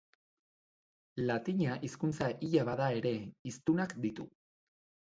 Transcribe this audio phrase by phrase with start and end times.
[1.25, 3.15] Latina hizkuntza hila bada ere,
[3.51, 4.31] hiztunak ditu.